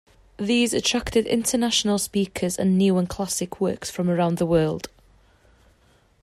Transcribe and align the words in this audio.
These 0.39 0.73
attracted 0.73 1.27
international 1.27 1.99
speakers 1.99 2.57
and 2.57 2.75
new 2.75 2.97
and 2.97 3.07
classic 3.07 3.61
works 3.61 3.91
from 3.91 4.09
around 4.09 4.39
the 4.39 4.47
world. 4.47 4.89